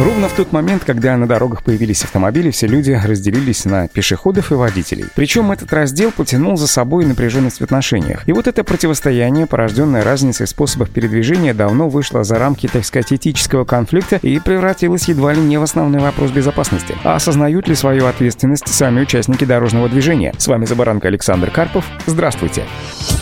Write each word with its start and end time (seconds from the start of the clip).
Ровно 0.00 0.30
в 0.30 0.32
тот 0.32 0.50
момент, 0.52 0.82
когда 0.86 1.14
на 1.18 1.28
дорогах 1.28 1.62
появились 1.62 2.04
автомобили, 2.04 2.50
все 2.50 2.66
люди 2.66 2.92
разделились 2.92 3.66
на 3.66 3.86
пешеходов 3.86 4.50
и 4.50 4.54
водителей. 4.54 5.04
Причем 5.14 5.52
этот 5.52 5.70
раздел 5.74 6.10
потянул 6.10 6.56
за 6.56 6.68
собой 6.68 7.04
напряженность 7.04 7.60
в 7.60 7.64
отношениях. 7.64 8.26
И 8.26 8.32
вот 8.32 8.46
это 8.46 8.64
противостояние, 8.64 9.46
порожденное 9.46 10.02
разницей 10.02 10.46
способов 10.46 10.88
передвижения, 10.88 11.52
давно 11.52 11.90
вышло 11.90 12.24
за 12.24 12.38
рамки, 12.38 12.66
так 12.66 12.86
сказать, 12.86 13.12
этического 13.12 13.66
конфликта 13.66 14.16
и 14.16 14.38
превратилось 14.38 15.06
едва 15.08 15.34
ли 15.34 15.42
не 15.42 15.58
в 15.58 15.62
основной 15.62 16.00
вопрос 16.00 16.30
безопасности. 16.30 16.96
А 17.04 17.16
осознают 17.16 17.68
ли 17.68 17.74
свою 17.74 18.06
ответственность 18.06 18.68
сами 18.68 19.02
участники 19.02 19.44
дорожного 19.44 19.90
движения? 19.90 20.32
С 20.38 20.46
вами 20.46 20.64
Забаранка 20.64 21.08
Александр 21.08 21.50
Карпов. 21.50 21.84
Здравствуйте. 22.06 22.64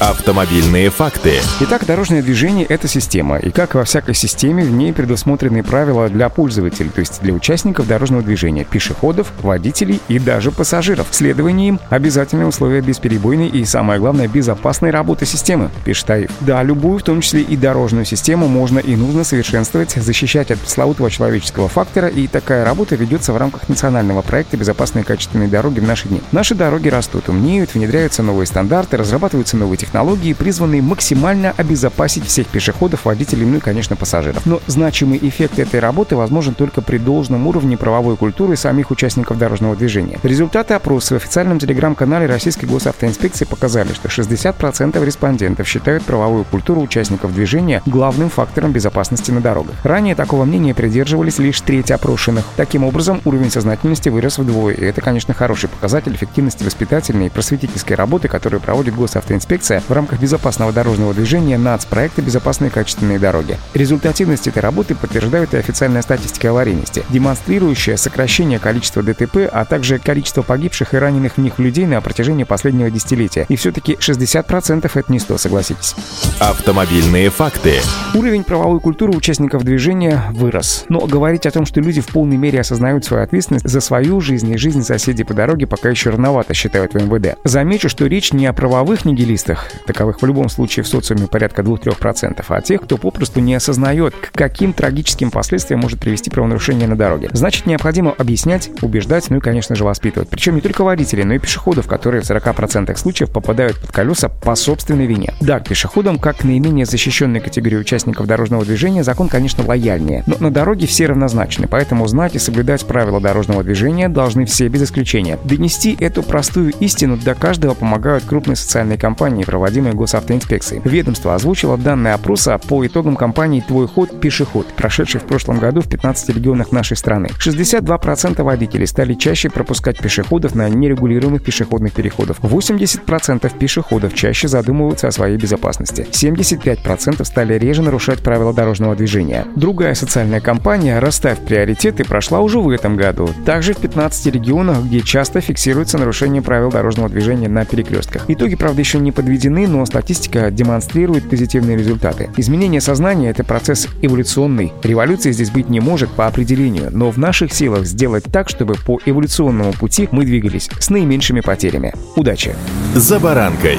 Автомобильные 0.00 0.90
факты. 0.90 1.34
Итак, 1.60 1.86
дорожное 1.86 2.20
движение— 2.20 2.66
это 2.68 2.88
система, 2.88 3.36
и 3.36 3.50
как 3.50 3.74
во 3.76 3.84
всякой 3.84 4.14
системе, 4.14 4.64
в 4.64 4.72
ней 4.72 4.92
предусмотрены 4.92 5.62
правила 5.62 6.08
для 6.08 6.28
пользователей, 6.64 6.90
то 6.90 7.00
есть 7.00 7.20
для 7.22 7.32
участников 7.32 7.86
дорожного 7.86 8.22
движения, 8.22 8.64
пешеходов, 8.64 9.32
водителей 9.42 10.00
и 10.08 10.18
даже 10.18 10.50
пассажиров. 10.50 11.08
Следование 11.10 11.68
им— 11.68 11.80
обязательные 11.90 12.46
условия 12.46 12.80
бесперебойной 12.80 13.48
и, 13.48 13.64
самое 13.64 14.00
главное, 14.00 14.28
безопасной 14.28 14.90
работы 14.90 15.26
системы, 15.26 15.70
пишет 15.84 16.06
Таиф. 16.06 16.30
Да, 16.40 16.62
любую, 16.62 16.98
в 16.98 17.02
том 17.02 17.20
числе 17.20 17.42
и 17.42 17.56
дорожную 17.56 18.04
систему, 18.04 18.48
можно 18.48 18.78
и 18.78 18.96
нужно 18.96 19.24
совершенствовать, 19.24 19.92
защищать 19.92 20.50
от 20.50 20.58
пресловутого 20.58 21.10
человеческого 21.10 21.68
фактора, 21.68 22.08
и 22.08 22.26
такая 22.26 22.64
работа 22.64 22.96
ведется 22.96 23.32
в 23.32 23.36
рамках 23.36 23.68
национального 23.68 24.22
проекта 24.22 24.56
«Безопасные 24.56 25.04
качественные 25.04 25.48
дороги» 25.48 25.80
в 25.80 25.84
наши 25.84 26.08
дни. 26.08 26.20
Наши 26.32 26.54
дороги 26.54 26.88
растут, 26.88 27.28
умнеют, 27.28 27.74
внедряются 27.74 28.22
новые 28.22 28.46
стандарты, 28.46 28.96
разрабатываются 28.96 29.56
новые 29.56 29.78
технологии, 29.78 30.32
призванные 30.32 30.82
максимально 30.82 31.52
обезопасить 31.56 32.26
всех 32.26 32.46
пешеходов, 32.46 33.04
водителей, 33.04 33.46
ну 33.46 33.58
и, 33.58 33.60
конечно, 33.60 33.96
пассажиров. 33.96 34.44
Но 34.46 34.60
значимый 34.66 35.18
эффект 35.22 35.58
этой 35.58 35.80
работы 35.80 36.16
возможен 36.44 36.54
только 36.54 36.82
при 36.82 36.98
должном 36.98 37.46
уровне 37.46 37.76
правовой 37.76 38.16
культуры 38.16 38.56
самих 38.56 38.90
участников 38.90 39.38
дорожного 39.38 39.76
движения. 39.76 40.18
Результаты 40.22 40.74
опроса 40.74 41.14
в 41.14 41.16
официальном 41.16 41.58
телеграм-канале 41.58 42.26
Российской 42.26 42.66
госавтоинспекции 42.66 43.46
показали, 43.46 43.92
что 43.94 44.08
60% 44.08 45.04
респондентов 45.04 45.66
считают 45.66 46.04
правовую 46.04 46.44
культуру 46.44 46.82
участников 46.82 47.34
движения 47.34 47.82
главным 47.86 48.28
фактором 48.28 48.72
безопасности 48.72 49.30
на 49.30 49.40
дорогах. 49.40 49.74
Ранее 49.84 50.14
такого 50.14 50.44
мнения 50.44 50.74
придерживались 50.74 51.38
лишь 51.38 51.60
треть 51.62 51.90
опрошенных. 51.90 52.44
Таким 52.56 52.84
образом, 52.84 53.22
уровень 53.24 53.50
сознательности 53.50 54.10
вырос 54.10 54.38
вдвое, 54.38 54.74
и 54.74 54.84
это, 54.84 55.00
конечно, 55.00 55.32
хороший 55.32 55.68
показатель 55.70 56.14
эффективности 56.14 56.64
воспитательной 56.64 57.26
и 57.26 57.30
просветительской 57.30 57.96
работы, 57.96 58.28
которую 58.28 58.60
проводит 58.60 58.94
госавтоинспекция 58.94 59.82
в 59.88 59.92
рамках 59.92 60.20
безопасного 60.20 60.72
дорожного 60.72 61.14
движения 61.14 61.56
нацпроекта 61.56 62.20
«Безопасные 62.20 62.70
качественные 62.70 63.18
дороги». 63.18 63.56
Результативность 63.72 64.46
этой 64.46 64.58
работы 64.58 64.94
подтверждает 64.94 65.54
и 65.54 65.56
официальная 65.56 66.02
статистика 66.02 66.33
аварийности, 66.42 67.04
демонстрирующая 67.10 67.96
сокращение 67.96 68.58
количества 68.58 69.02
ДТП, 69.02 69.48
а 69.50 69.64
также 69.64 69.98
количество 69.98 70.42
погибших 70.42 70.94
и 70.94 70.96
раненых 70.96 71.36
в 71.36 71.40
них 71.40 71.58
людей 71.58 71.86
на 71.86 72.00
протяжении 72.00 72.44
последнего 72.44 72.90
десятилетия. 72.90 73.46
И 73.48 73.56
все-таки 73.56 73.94
60% 73.94 74.90
это 74.92 75.12
не 75.12 75.18
100, 75.18 75.38
согласитесь. 75.38 75.94
Автомобильные 76.40 77.30
факты. 77.30 77.80
Уровень 78.14 78.44
правовой 78.44 78.80
культуры 78.80 79.16
участников 79.16 79.64
движения 79.64 80.24
вырос. 80.32 80.84
Но 80.88 81.00
говорить 81.06 81.46
о 81.46 81.50
том, 81.50 81.66
что 81.66 81.80
люди 81.80 82.00
в 82.00 82.06
полной 82.06 82.36
мере 82.36 82.60
осознают 82.60 83.04
свою 83.04 83.22
ответственность 83.22 83.68
за 83.68 83.80
свою 83.80 84.20
жизнь 84.20 84.50
и 84.50 84.56
жизнь 84.56 84.82
соседей 84.82 85.24
по 85.24 85.34
дороге, 85.34 85.66
пока 85.66 85.90
еще 85.90 86.10
рановато, 86.10 86.54
считают 86.54 86.94
в 86.94 86.96
МВД. 86.96 87.38
Замечу, 87.44 87.88
что 87.88 88.06
речь 88.06 88.32
не 88.32 88.46
о 88.46 88.52
правовых 88.52 89.04
нигилистах, 89.04 89.70
таковых 89.86 90.22
в 90.22 90.26
любом 90.26 90.48
случае 90.48 90.84
в 90.84 90.88
социуме 90.88 91.26
порядка 91.26 91.62
2-3%, 91.62 92.44
а 92.48 92.60
тех, 92.60 92.82
кто 92.82 92.96
попросту 92.96 93.40
не 93.40 93.54
осознает, 93.54 94.14
к 94.14 94.32
каким 94.32 94.72
трагическим 94.72 95.30
последствиям 95.30 95.80
может 95.80 96.00
привести 96.00 96.23
правонарушение 96.30 96.88
на 96.88 96.96
дороге. 96.96 97.30
Значит, 97.32 97.66
необходимо 97.66 98.12
объяснять, 98.12 98.70
убеждать, 98.82 99.30
ну 99.30 99.38
и, 99.38 99.40
конечно 99.40 99.74
же, 99.74 99.84
воспитывать. 99.84 100.28
Причем 100.28 100.54
не 100.54 100.60
только 100.60 100.84
водителей, 100.84 101.24
но 101.24 101.34
и 101.34 101.38
пешеходов, 101.38 101.86
которые 101.86 102.22
в 102.22 102.30
40% 102.30 102.96
случаев 102.96 103.30
попадают 103.30 103.78
под 103.80 103.92
колеса 103.92 104.28
по 104.28 104.54
собственной 104.54 105.06
вине. 105.06 105.34
Да, 105.40 105.60
к 105.60 105.68
пешеходам, 105.68 106.18
как 106.18 106.44
наименее 106.44 106.86
защищенной 106.86 107.40
категории 107.40 107.76
участников 107.76 108.26
дорожного 108.26 108.64
движения, 108.64 109.04
закон, 109.04 109.28
конечно, 109.28 109.64
лояльнее. 109.66 110.22
Но 110.26 110.36
на 110.38 110.50
дороге 110.50 110.86
все 110.86 111.06
равнозначны, 111.06 111.66
поэтому 111.66 112.06
знать 112.06 112.34
и 112.34 112.38
соблюдать 112.38 112.86
правила 112.86 113.20
дорожного 113.20 113.62
движения 113.62 114.08
должны 114.08 114.44
все 114.46 114.68
без 114.68 114.82
исключения. 114.82 115.38
Донести 115.44 115.96
эту 115.98 116.22
простую 116.22 116.72
истину 116.80 117.16
до 117.16 117.34
каждого 117.34 117.74
помогают 117.74 118.24
крупные 118.24 118.56
социальные 118.56 118.98
компании, 118.98 119.44
проводимой 119.44 119.92
госавтоинспекцией. 119.92 120.82
Ведомство 120.84 121.34
озвучило 121.34 121.76
данные 121.76 122.14
опроса 122.14 122.58
по 122.58 122.86
итогам 122.86 123.16
кампании 123.16 123.64
«Твой 123.66 123.88
ход. 123.88 124.20
Пешеход», 124.20 124.66
прошедшей 124.74 125.20
в 125.20 125.24
прошлом 125.24 125.58
году 125.58 125.80
в 125.80 125.88
15 125.88 126.13
регионах 126.28 126.72
нашей 126.72 126.96
страны. 126.96 127.30
62% 127.38 128.42
водителей 128.42 128.86
стали 128.86 129.14
чаще 129.14 129.50
пропускать 129.50 129.98
пешеходов 129.98 130.54
на 130.54 130.68
нерегулируемых 130.68 131.42
пешеходных 131.42 131.92
переходах. 131.92 132.38
80% 132.40 133.58
пешеходов 133.58 134.14
чаще 134.14 134.48
задумываются 134.48 135.08
о 135.08 135.12
своей 135.12 135.36
безопасности. 135.36 136.06
75% 136.10 137.24
стали 137.24 137.58
реже 137.58 137.82
нарушать 137.82 138.20
правила 138.20 138.52
дорожного 138.52 138.94
движения. 138.94 139.46
Другая 139.56 139.94
социальная 139.94 140.40
кампания 140.40 140.98
«Расставь 141.00 141.40
приоритеты» 141.40 142.04
прошла 142.04 142.40
уже 142.40 142.58
в 142.58 142.68
этом 142.70 142.96
году. 142.96 143.28
Также 143.44 143.74
в 143.74 143.78
15 143.78 144.26
регионах, 144.26 144.84
где 144.84 145.00
часто 145.00 145.40
фиксируется 145.40 145.98
нарушение 145.98 146.42
правил 146.42 146.70
дорожного 146.70 147.08
движения 147.08 147.48
на 147.48 147.64
перекрестках. 147.64 148.24
Итоги, 148.28 148.54
правда, 148.54 148.80
еще 148.80 148.98
не 148.98 149.10
подведены 149.10 149.64
но 149.66 149.84
статистика 149.86 150.50
демонстрирует 150.50 151.28
позитивные 151.28 151.76
результаты. 151.76 152.30
Изменение 152.36 152.80
сознания— 152.80 153.30
это 153.30 153.44
процесс 153.44 153.88
эволюционный. 154.02 154.72
Революции 154.82 155.32
здесь 155.32 155.50
быть 155.50 155.68
не 155.68 155.80
может 155.80 156.03
по 156.10 156.26
определению, 156.26 156.90
но 156.92 157.10
в 157.10 157.18
наших 157.18 157.52
силах 157.52 157.86
сделать 157.86 158.24
так, 158.24 158.48
чтобы 158.48 158.74
по 158.74 159.00
эволюционному 159.04 159.72
пути 159.72 160.08
мы 160.10 160.24
двигались 160.24 160.68
с 160.78 160.90
наименьшими 160.90 161.40
потерями. 161.40 161.92
Удачи! 162.16 162.54
За 162.94 163.18
баранкой. 163.18 163.78